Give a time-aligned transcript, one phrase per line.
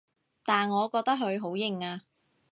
[0.43, 2.01] 但我覺得佢好型啊